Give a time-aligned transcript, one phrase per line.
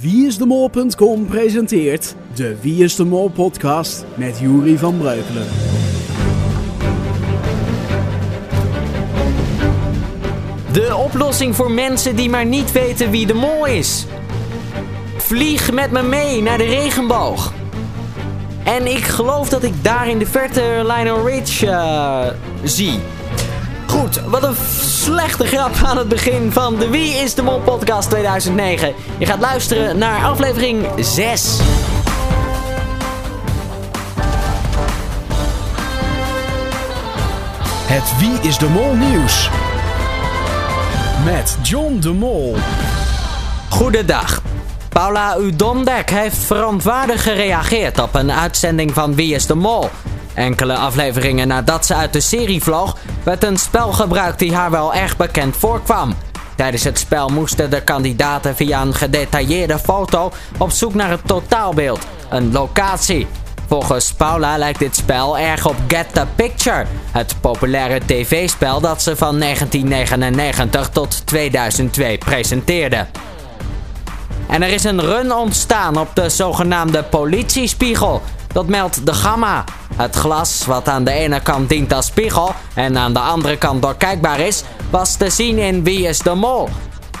[0.00, 5.46] Wieisdemol.com presenteert de Wie is de Mol podcast met Juri van Breukelen.
[10.72, 14.06] De oplossing voor mensen die maar niet weten wie de mol is.
[15.16, 17.52] Vlieg met me mee naar de regenboog.
[18.64, 22.26] En ik geloof dat ik daar in de verte Lionel Rich eh,
[22.62, 23.00] zie.
[23.88, 28.10] Goed, wat een slechte grap aan het begin van de Wie is de Mol podcast
[28.10, 28.94] 2009.
[29.18, 31.58] Je gaat luisteren naar aflevering 6.
[37.86, 39.50] Het Wie is de Mol nieuws.
[41.24, 42.56] Met John de Mol.
[43.68, 44.42] Goedendag.
[44.88, 49.90] Paula Udondek heeft verontwaardigd gereageerd op een uitzending van Wie is de Mol.
[50.34, 54.94] Enkele afleveringen nadat ze uit de serie vloog, werd een spel gebruikt die haar wel
[54.94, 56.14] erg bekend voorkwam.
[56.56, 62.06] Tijdens het spel moesten de kandidaten via een gedetailleerde foto op zoek naar het totaalbeeld,
[62.30, 63.26] een locatie.
[63.68, 69.16] Volgens Paula lijkt dit spel erg op Get the Picture, het populaire tv-spel dat ze
[69.16, 73.06] van 1999 tot 2002 presenteerde.
[74.48, 78.22] En er is een run ontstaan op de zogenaamde politiespiegel.
[78.58, 79.64] Dat meldt de Gamma.
[79.96, 83.82] Het glas, wat aan de ene kant dient als spiegel en aan de andere kant
[83.82, 86.68] doorkijkbaar is, was te zien in Wie is de Mol.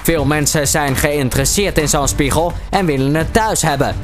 [0.02, 3.96] Veel mensen zijn geïnteresseerd in zo'n spiegel en willen het thuis hebben.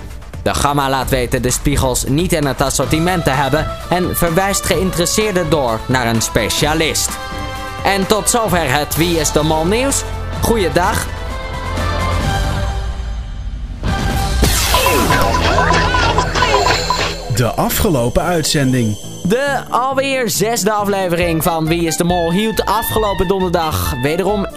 [0.42, 5.50] De Gamma laat weten de spiegels niet in het assortiment te hebben en verwijst geïnteresseerden
[5.50, 7.08] door naar een specialist.
[7.84, 10.02] En tot zover het Wie is de Mol nieuws.
[10.40, 11.06] Goeiedag.
[17.34, 18.96] De afgelopen uitzending.
[19.22, 24.52] De alweer zesde aflevering van Wie is de Mol hield afgelopen donderdag wederom 1,3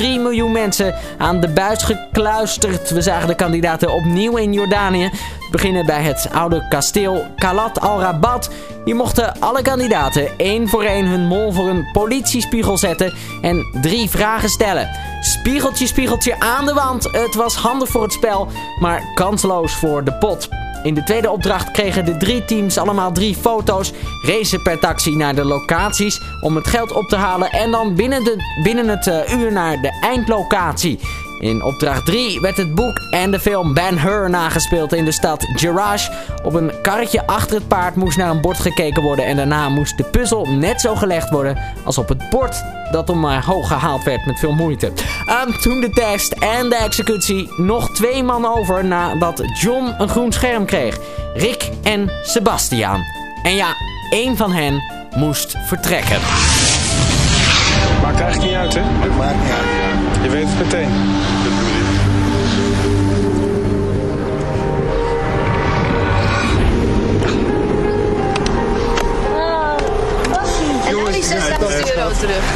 [0.00, 2.90] miljoen mensen aan de buis gekluisterd.
[2.90, 5.10] We zagen de kandidaten opnieuw in Jordanië.
[5.50, 8.50] Beginnen bij het oude kasteel Kalat al-Rabat.
[8.84, 14.10] Hier mochten alle kandidaten één voor één hun mol voor een politiespiegel zetten en drie
[14.10, 14.90] vragen stellen.
[15.20, 17.04] Spiegeltje, spiegeltje aan de wand.
[17.04, 18.48] Het was handig voor het spel,
[18.80, 20.48] maar kansloos voor de pot.
[20.82, 25.34] In de tweede opdracht kregen de drie teams allemaal drie foto's, racen per taxi naar
[25.34, 29.40] de locaties om het geld op te halen en dan binnen, de, binnen het uh,
[29.40, 30.98] uur naar de eindlocatie.
[31.42, 35.46] In opdracht 3 werd het boek en de film Ben Hur nagespeeld in de stad
[35.54, 36.10] Garage.
[36.42, 39.96] Op een karretje achter het paard moest naar een bord gekeken worden en daarna moest
[39.96, 44.38] de puzzel net zo gelegd worden als op het bord dat omhoog gehaald werd met
[44.38, 44.86] veel moeite.
[45.46, 50.32] Um, toen de test en de executie nog twee man over nadat John een groen
[50.32, 50.98] scherm kreeg.
[51.34, 53.04] Rick en Sebastiaan.
[53.42, 53.74] En ja,
[54.10, 54.82] één van hen
[55.16, 56.20] moest vertrekken.
[58.02, 58.80] Maakt eigenlijk niet uit, hè?
[58.82, 60.22] Het maakt niet uit.
[60.22, 60.90] Je weet het meteen.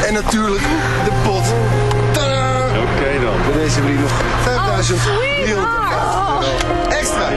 [0.06, 0.62] En natuurlijk
[1.04, 1.54] de pot.
[2.12, 2.66] Tadaa!
[2.66, 3.52] Oké dan.
[3.52, 6.42] Bij deze vriend nog 5000 Oh.
[6.88, 7.28] extra.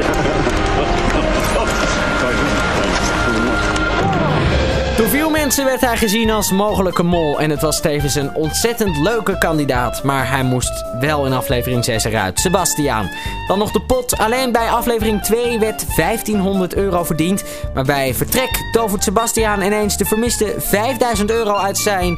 [4.98, 8.98] Door veel mensen werd hij gezien als mogelijke mol en het was tevens een ontzettend
[8.98, 10.04] leuke kandidaat.
[10.04, 12.40] Maar hij moest wel in aflevering 6 eruit.
[12.40, 13.10] Sebastiaan.
[13.48, 14.18] Dan nog de pot.
[14.18, 17.44] Alleen bij aflevering 2 werd 1500 euro verdiend.
[17.74, 22.18] Maar bij vertrek tovert Sebastiaan ineens de vermiste 5000 euro uit zijn...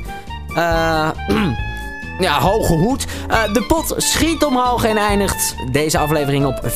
[0.56, 1.10] eh
[2.20, 3.06] ja, hoge hoed.
[3.28, 6.70] Eh, de pot schiet omhoog en eindigt deze aflevering op 15.450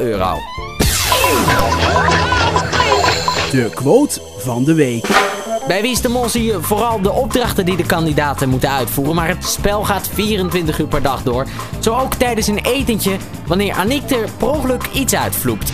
[0.00, 0.38] euro.
[3.50, 5.06] De quote van de week.
[5.66, 9.14] Bij Wie is de Mol zie je vooral de opdrachten die de kandidaten moeten uitvoeren.
[9.14, 11.46] Maar het spel gaat 24 uur per dag door.
[11.78, 15.72] Zo ook tijdens een etentje wanneer Aniek er per ongeluk iets uitvloept.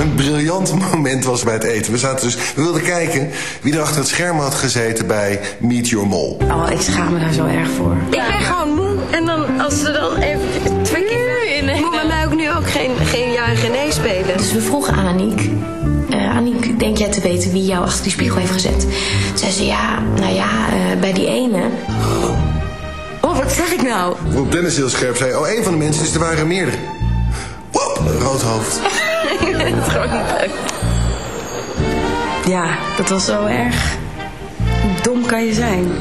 [0.00, 1.92] Een briljant moment was bij het eten.
[1.92, 3.30] We, zaten dus, we wilden kijken
[3.62, 6.38] wie er achter het scherm had gezeten bij Meet Your Mol.
[6.50, 7.96] Oh, ik schaam me daar zo erg voor.
[8.10, 8.96] Ik ben gewoon moe.
[9.10, 11.20] En dan als ze dan even twee keer
[11.80, 14.36] moet bij mij ook nu ook geen, geen ja en geen nee spelen.
[14.36, 15.50] Dus we vroegen aan Aniek.
[16.10, 18.80] eh, Aniek, denk jij te weten wie jou achter die spiegel heeft gezet?
[18.80, 18.90] Toen
[19.34, 21.62] zei ze, ja, nou ja, eh, bij die ene.
[23.20, 24.14] Oh, wat zeg ik nou?
[24.26, 26.76] Waarop Dennis heel scherp zei, oh, een van de mensen is er waren meerdere.
[27.70, 28.80] Wop, rood hoofd.
[29.46, 30.50] het is gewoon niet leuk.
[32.46, 32.66] Ja,
[32.96, 33.96] dat was zo erg.
[35.02, 35.92] Dom kan je zijn.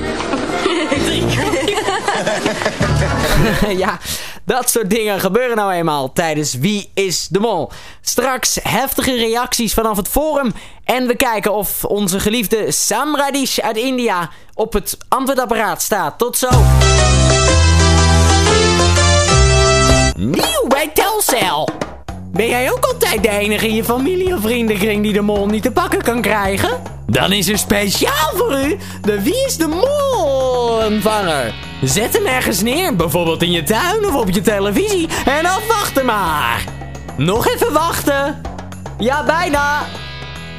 [3.77, 3.97] Ja,
[4.45, 7.71] dat soort dingen gebeuren nou eenmaal tijdens Wie is de Mol.
[8.01, 10.53] Straks heftige reacties vanaf het forum.
[10.83, 16.17] En we kijken of onze geliefde Samradish uit India op het antwoordapparaat staat.
[16.17, 16.49] Tot zo.
[20.15, 21.69] Nieuw bij Telcel.
[22.31, 25.63] Ben jij ook altijd de enige in je familie of vriendenkring die de mol niet
[25.63, 26.81] te pakken kan krijgen?
[27.07, 31.53] Dan is er speciaal voor u de Wie is de Mol ontvanger.
[31.81, 35.07] Zet hem ergens neer, bijvoorbeeld in je tuin of op je televisie.
[35.25, 36.63] En dan wachten maar.
[37.17, 38.41] Nog even wachten.
[38.97, 39.85] Ja, bijna.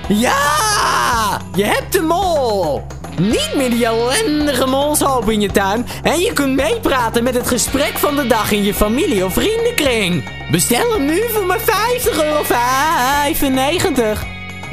[0.09, 1.41] Ja!
[1.55, 2.83] Je hebt de mol!
[3.23, 5.87] Niet meer die ellendige molshoop in je tuin.
[6.03, 10.25] En je kunt meepraten met het gesprek van de dag in je familie of vriendenkring.
[10.51, 14.25] Bestel hem nu voor maar 50 euro 95.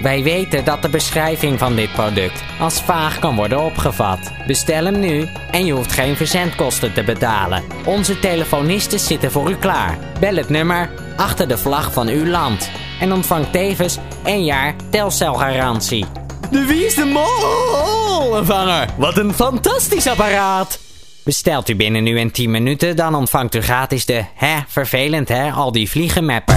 [0.01, 4.31] Wij weten dat de beschrijving van dit product als vaag kan worden opgevat.
[4.47, 7.63] Bestel hem nu en je hoeft geen verzendkosten te betalen.
[7.85, 9.97] Onze telefonisten zitten voor u klaar.
[10.19, 12.69] Bel het nummer achter de vlag van uw land.
[12.99, 16.05] En ontvang tevens een jaar telcelgarantie.
[16.51, 18.89] De Wie is de Mol ontvanger.
[18.97, 20.79] Wat een fantastisch apparaat.
[21.23, 25.51] Bestelt u binnen nu en 10 minuten, dan ontvangt u gratis de, hè, vervelend hè,
[25.51, 26.55] al die vliegenmapper.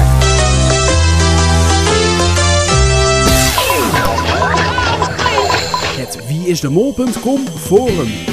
[5.97, 8.32] Het wieisdemol.com forum.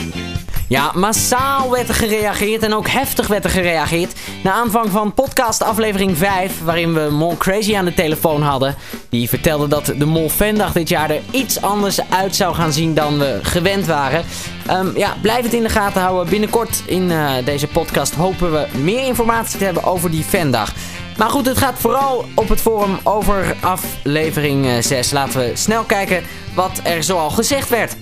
[0.69, 4.19] Ja, massaal werd er gereageerd en ook heftig werd er gereageerd.
[4.43, 8.75] Na aanvang van podcast aflevering 5, waarin we Mol Crazy aan de telefoon hadden.
[9.09, 12.93] Die vertelde dat de Mol Fandag dit jaar er iets anders uit zou gaan zien
[12.93, 14.23] dan we gewend waren.
[14.67, 16.29] Ehm, ja, blijf het in de gaten houden.
[16.29, 20.73] Binnenkort in eh, deze podcast hopen we meer informatie te hebben over die Fandag.
[21.17, 25.11] Maar goed, het gaat vooral op het forum over aflevering 6.
[25.11, 26.23] Laten we snel kijken
[26.53, 27.95] wat er zoal gezegd werd.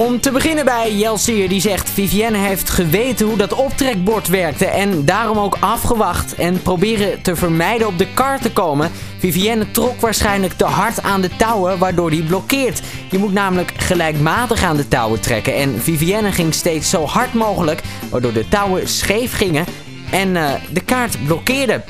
[0.00, 1.90] Om te beginnen bij Jelsier die zegt...
[1.90, 4.66] Vivienne heeft geweten hoe dat optrekbord werkte...
[4.66, 8.90] en daarom ook afgewacht en proberen te vermijden op de kar te komen.
[9.18, 11.78] Vivienne trok waarschijnlijk te hard aan de touwen...
[11.78, 12.80] waardoor die blokkeert.
[13.10, 15.54] Je moet namelijk gelijkmatig aan de touwen trekken...
[15.54, 17.82] en Vivienne ging steeds zo hard mogelijk...
[18.10, 19.64] waardoor de touwen scheef gingen
[20.10, 21.82] en eh, de kaart blokkeerde.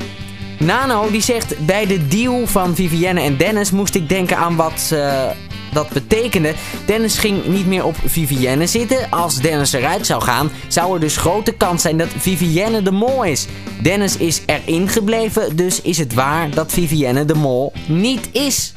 [0.58, 4.90] Nano die zegt bij de deal van Vivienne en Dennis moest ik denken aan wat
[4.92, 5.30] eh,
[5.72, 6.54] dat betekende.
[6.86, 9.10] Dennis ging niet meer op Vivienne zitten.
[9.10, 13.24] Als Dennis eruit zou gaan, zou er dus grote kans zijn dat Vivienne de mol
[13.24, 13.46] is.
[13.82, 18.72] Dennis is erin gebleven, dus is het waar dat Vivienne de mol niet is.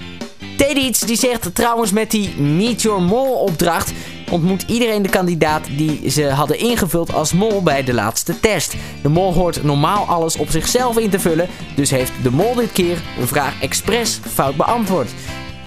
[0.58, 3.92] Tedits die zegt trouwens met die Meet Your Mol opdracht
[4.34, 8.76] ontmoet iedereen de kandidaat die ze hadden ingevuld als mol bij de laatste test.
[9.02, 12.72] De mol hoort normaal alles op zichzelf in te vullen, dus heeft de mol dit
[12.72, 15.10] keer een vraag expres fout beantwoord.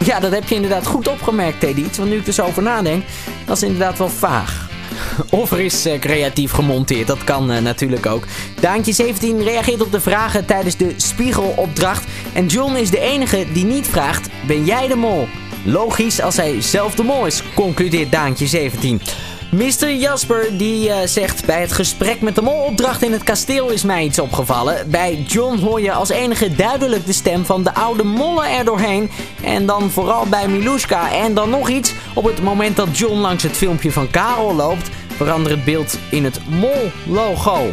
[0.07, 3.05] Ja, dat heb je inderdaad goed opgemerkt, Tedits, want nu ik er zo over nadenk,
[3.45, 4.69] dat is inderdaad wel vaag.
[5.31, 8.25] Of er is eh, creatief gemonteerd, dat kan eh, natuurlijk ook.
[8.61, 12.05] Daantje17 reageert op de vragen tijdens de spiegelopdracht.
[12.33, 15.29] En John is de enige die niet vraagt, ben jij de mol?
[15.65, 19.26] Logisch als hij zelf de mol is, concludeert Daantje17.
[19.51, 19.91] Mr.
[19.91, 24.05] Jasper die eh, zegt bij het gesprek met de molopdracht in het kasteel is mij
[24.05, 24.91] iets opgevallen.
[24.91, 29.11] Bij John hoor je als enige duidelijk de stem van de oude mollen er doorheen.
[29.43, 31.13] En dan vooral bij Miluska.
[31.13, 34.91] En dan nog iets, op het moment dat John langs het filmpje van Karel loopt,
[35.17, 37.73] verandert het beeld in het mol-logo.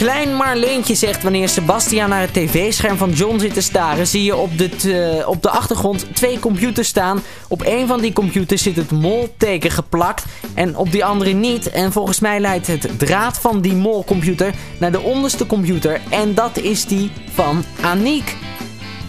[0.00, 4.36] Klein Marleentje zegt wanneer Sebastian naar het tv-scherm van John zit te staren, zie je
[4.36, 7.22] op de, t- op de achtergrond twee computers staan.
[7.48, 10.24] Op een van die computers zit het molteken geplakt
[10.54, 11.70] en op die andere niet.
[11.70, 16.58] En volgens mij leidt het draad van die molcomputer naar de onderste computer en dat
[16.58, 18.36] is die van Aniek.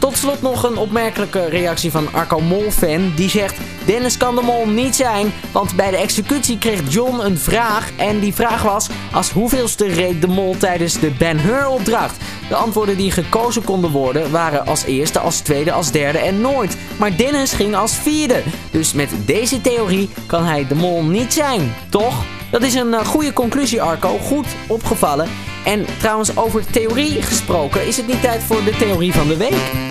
[0.02, 3.12] Tot slot nog een opmerkelijke reactie van Arco Mol-fan.
[3.16, 7.38] Die zegt, Dennis kan de mol niet zijn, want bij de executie kreeg John een
[7.38, 7.92] vraag.
[7.98, 12.18] En die vraag was, als hoeveelste reed de mol tijdens de Ben-Hur opdracht?
[12.50, 16.78] De antwoorden die gekozen konden worden waren als eerste, als tweede, als derde en nooit.
[16.98, 18.44] Maar Dennis ging als vierde.
[18.72, 22.24] Dus met deze theorie kan hij de mol niet zijn, toch?
[22.52, 24.18] Dat is een uh, goede conclusie, Arco.
[24.18, 25.30] Goed opgevallen.
[25.66, 29.91] En trouwens, over theorie gesproken, is het niet tijd voor de theorie van de week?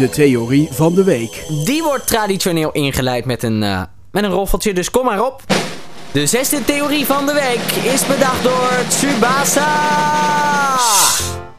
[0.00, 1.44] De theorie van de week.
[1.64, 5.42] Die wordt traditioneel ingeleid met een, uh, met een roffeltje, dus kom maar op.
[6.12, 9.68] De zesde theorie van de week is bedacht door Tsubasa.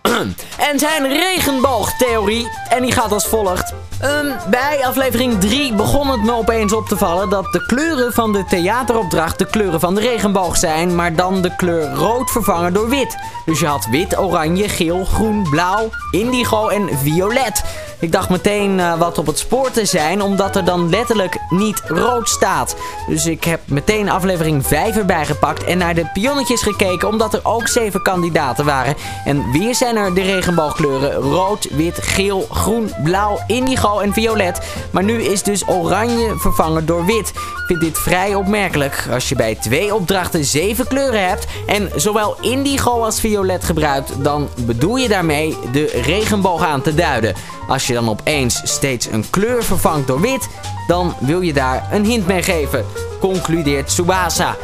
[0.69, 2.47] en zijn regenboogtheorie.
[2.69, 3.73] En die gaat als volgt.
[4.03, 8.33] Um, bij aflevering 3 begon het me opeens op te vallen dat de kleuren van
[8.33, 12.89] de theateropdracht de kleuren van de regenboog zijn, maar dan de kleur rood vervangen door
[12.89, 13.17] wit.
[13.45, 17.63] Dus je had wit, oranje, geel, groen, blauw, indigo en violet.
[18.01, 21.81] Ik dacht meteen uh, wat op het spoor te zijn, omdat er dan letterlijk niet
[21.87, 22.75] rood staat.
[23.07, 27.39] Dus ik heb meteen aflevering 5 erbij gepakt en naar de pionnetjes gekeken, omdat er
[27.43, 28.95] ook 7 kandidaten waren.
[29.25, 34.61] En weer zijn er de regenboogkleuren rood, wit, geel, groen, blauw, indigo en violet.
[34.91, 37.29] Maar nu is dus oranje vervangen door wit.
[37.29, 39.07] Ik vind dit vrij opmerkelijk.
[39.11, 44.49] Als je bij twee opdrachten 7 kleuren hebt en zowel indigo als violet gebruikt, dan
[44.65, 47.35] bedoel je daarmee de regenboog aan te duiden.
[47.67, 50.47] Als je dan opeens steeds een kleur vervangt door wit,
[50.87, 52.85] dan wil je daar een hint mee geven,
[53.19, 54.55] concludeert Tsubasa.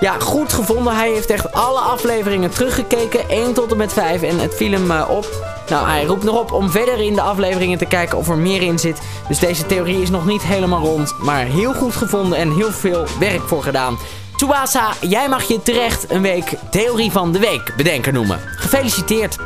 [0.00, 0.96] Ja, goed gevonden.
[0.96, 4.90] Hij heeft echt alle afleveringen teruggekeken, 1 tot en met 5, en het viel hem
[4.90, 5.26] uh, op.
[5.68, 8.62] Nou, hij roept nog op om verder in de afleveringen te kijken of er meer
[8.62, 9.00] in zit.
[9.28, 13.04] Dus deze theorie is nog niet helemaal rond, maar heel goed gevonden en heel veel
[13.18, 13.98] werk voor gedaan.
[14.36, 18.40] Tsubasa, jij mag je terecht een week Theorie van de Week bedenken noemen.
[18.56, 19.36] Gefeliciteerd!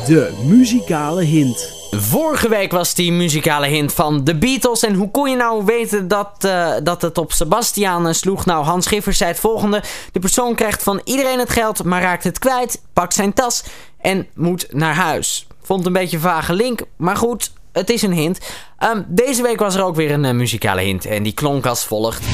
[0.07, 1.73] De muzikale hint.
[1.91, 4.83] Vorige week was die muzikale hint van The Beatles.
[4.83, 8.45] En hoe kon je nou weten dat, uh, dat het op Sebastian sloeg?
[8.45, 9.83] Nou, Hans Schiffers zei het volgende.
[10.13, 13.63] De persoon krijgt van iedereen het geld, maar raakt het kwijt, pakt zijn tas
[14.01, 15.47] en moet naar huis.
[15.63, 18.39] Vond een beetje een vage link, maar goed, het is een hint.
[18.81, 21.85] Um, deze week was er ook weer een uh, muzikale hint en die klonk als
[21.85, 22.25] volgt.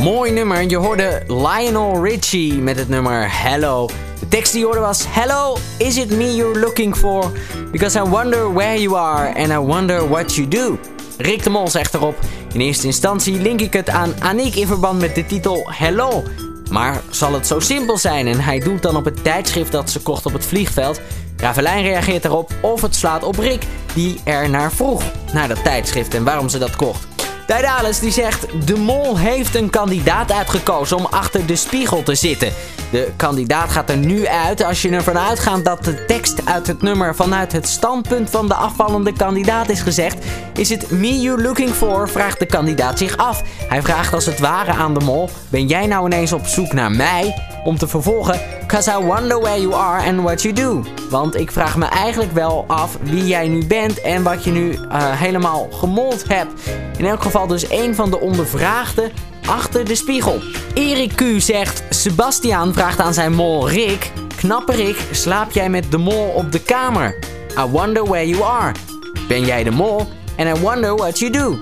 [0.00, 0.62] Mooi nummer.
[0.62, 3.88] Je hoorde Lionel Richie met het nummer Hello.
[4.20, 7.32] De tekst die je hoorde was Hello, is it me you're looking for?
[7.70, 10.78] Because I wonder where you are and I wonder what you do.
[11.18, 12.18] Rick de Mol zegt erop.
[12.52, 16.22] In eerste instantie link ik het aan Aniek in verband met de titel Hello.
[16.70, 20.00] Maar zal het zo simpel zijn en hij doet dan op het tijdschrift dat ze
[20.00, 21.00] kocht op het vliegveld?
[21.36, 23.62] Ravelijn reageert erop of het slaat op Rick
[23.94, 25.02] die er naar vroeg,
[25.32, 27.09] naar dat tijdschrift en waarom ze dat kocht.
[27.50, 32.52] Tijdales die zegt, de mol heeft een kandidaat uitgekozen om achter de spiegel te zitten.
[32.90, 36.82] De kandidaat gaat er nu uit als je ervan uitgaat dat de tekst uit het
[36.82, 40.24] nummer vanuit het standpunt van de afvallende kandidaat is gezegd.
[40.54, 42.08] Is het me you looking for?
[42.08, 43.42] vraagt de kandidaat zich af.
[43.68, 46.90] Hij vraagt als het ware aan de mol, ben jij nou ineens op zoek naar
[46.90, 47.49] mij?
[47.64, 50.82] Om te vervolgen, cause I wonder where you are and what you do.
[51.10, 54.70] Want ik vraag me eigenlijk wel af wie jij nu bent en wat je nu
[54.70, 56.52] uh, helemaal gemold hebt.
[56.96, 59.12] In elk geval dus een van de ondervraagden
[59.46, 60.40] achter de spiegel.
[60.74, 64.10] Erik Q zegt, Sebastiaan vraagt aan zijn mol Rick...
[64.36, 67.18] Knappe Rick, slaap jij met de mol op de kamer?
[67.58, 68.72] I wonder where you are.
[69.28, 70.08] Ben jij de mol?
[70.36, 71.58] And I wonder what you do.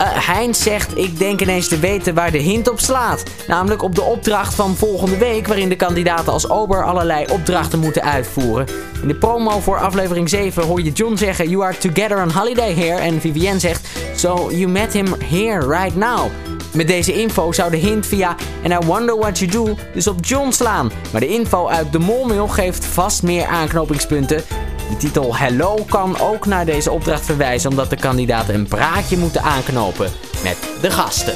[0.00, 3.22] Uh, Heinz zegt, ik denk ineens te weten waar de hint op slaat.
[3.46, 8.02] Namelijk op de opdracht van volgende week, waarin de kandidaten als ober allerlei opdrachten moeten
[8.02, 8.66] uitvoeren.
[9.02, 12.74] In de promo voor aflevering 7 hoor je John zeggen, you are together on holiday
[12.74, 13.00] here.
[13.00, 16.30] En Vivienne zegt, so you met him here right now.
[16.72, 20.24] Met deze info zou de hint via And I Wonder What You Do dus op
[20.24, 20.90] John slaan.
[21.12, 24.42] Maar de info uit de molmail geeft vast meer aanknopingspunten.
[24.88, 29.42] De titel Hello kan ook naar deze opdracht verwijzen omdat de kandidaten een praatje moeten
[29.42, 30.10] aanknopen
[30.42, 31.34] met de gasten.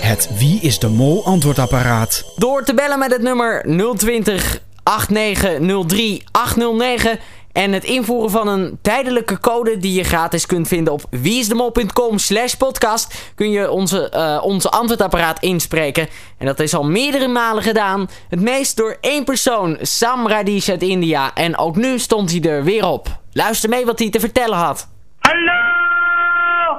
[0.00, 2.24] Het Wie is de Mol antwoordapparaat.
[2.36, 3.64] Door te bellen met het nummer
[3.96, 7.18] 020 8903 809
[7.52, 12.54] en het invoeren van een tijdelijke code die je gratis kunt vinden op wieisdemol.com slash
[12.54, 16.08] podcast kun je onze, uh, onze antwoordapparaat inspreken.
[16.38, 18.08] En dat is al meerdere malen gedaan.
[18.28, 21.34] Het meest door één persoon, Sam Radish uit India.
[21.34, 23.08] En ook nu stond hij er weer op.
[23.32, 24.88] Luister mee wat hij te vertellen had.
[25.18, 26.76] Hallo,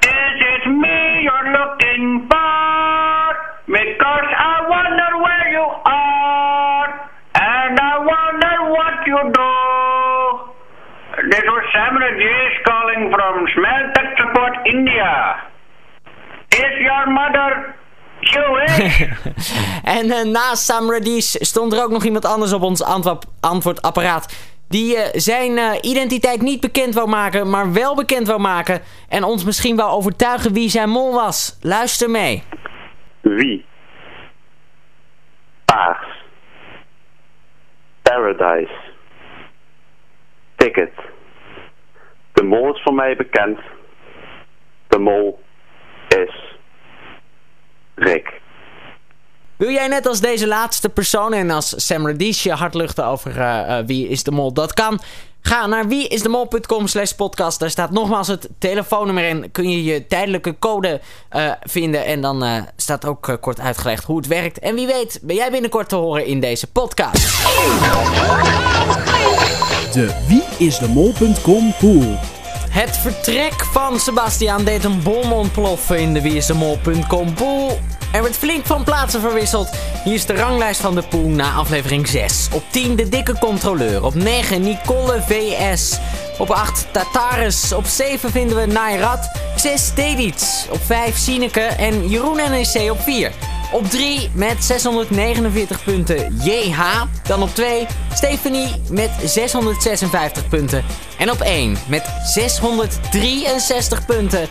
[0.00, 3.36] is it me you're looking for?
[3.66, 7.08] Because I wonder where you are.
[7.32, 9.57] And I wonder what you do.
[11.68, 13.46] This was Sam Rajesh calling from
[14.16, 15.36] Support, India.
[16.52, 17.74] Is your mother
[19.98, 20.90] en uh, naast Sam
[21.22, 24.52] stond er ook nog iemand anders op ons antwoord, antwoordapparaat.
[24.68, 28.80] Die uh, zijn uh, identiteit niet bekend wou maken, maar wel bekend wou maken.
[29.08, 31.58] En ons misschien wel overtuigen wie zijn mol was.
[31.62, 32.42] Luister mee.
[33.20, 33.64] Wie?
[35.64, 36.06] Paars.
[38.02, 38.74] Paradise.
[40.56, 40.92] Ticket.
[42.38, 43.58] De mol is voor mij bekend.
[44.88, 45.40] De mol
[46.08, 46.56] is
[47.94, 48.40] Rick.
[49.56, 53.36] Wil jij net als deze laatste persoon en als Sam Radish je hart luchten over
[53.36, 54.52] uh, uh, wie is de mol?
[54.52, 55.00] Dat kan.
[55.40, 57.60] Ga naar wieisdemol.com slash podcast.
[57.60, 59.50] Daar staat nogmaals het telefoonnummer in.
[59.50, 61.00] Kun je je tijdelijke code
[61.36, 62.04] uh, vinden.
[62.04, 64.58] En dan uh, staat ook uh, kort uitgelegd hoe het werkt.
[64.58, 67.46] En wie weet ben jij binnenkort te horen in deze podcast.
[69.92, 72.18] De wieisdemol.com pool.
[72.70, 77.78] Het vertrek van Sebastiaan deed een bom ontploffen in de wieisdemol.com pool.
[78.12, 79.68] Er werd flink van plaatsen verwisseld.
[80.04, 82.48] Hier is de ranglijst van de pool na aflevering 6.
[82.52, 84.04] Op 10 de dikke controleur.
[84.04, 85.98] Op 9 Nicole VS.
[86.38, 87.72] Op 8 Tataris.
[87.72, 89.30] Op 7 vinden we Nairat.
[89.56, 90.66] 6 Dedits.
[90.70, 93.32] Op 5 Sineke en Jeroen NEC op 4.
[93.72, 97.02] Op 3 met 649 punten JH.
[97.22, 100.84] Dan op 2 Stephanie met 656 punten.
[101.18, 104.48] En op 1 met 663 punten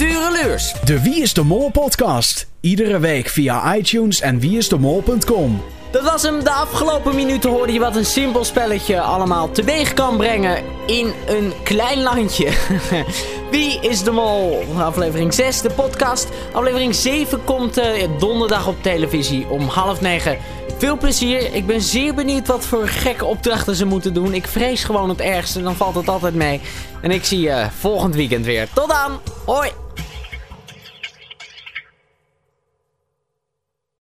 [0.00, 0.74] Tureluurs.
[0.84, 2.46] De Wie is de Mol podcast.
[2.60, 5.62] Iedere week via iTunes en wieisdemol.com.
[5.90, 6.44] Dat was hem.
[6.44, 11.52] De afgelopen minuten hoorde je wat een simpel spelletje allemaal teweeg kan brengen in een
[11.64, 12.48] klein landje.
[13.50, 14.64] Wie is de mol?
[14.76, 16.28] Aflevering 6, de podcast.
[16.52, 17.84] Aflevering 7 komt uh,
[18.18, 20.38] donderdag op televisie om half negen.
[20.78, 21.54] Veel plezier.
[21.54, 24.34] Ik ben zeer benieuwd wat voor gekke opdrachten ze moeten doen.
[24.34, 26.60] Ik vrees gewoon het ergste, dan valt het altijd mee.
[27.02, 28.68] En ik zie je volgend weekend weer.
[28.72, 29.20] Tot dan.
[29.44, 29.79] Hoi.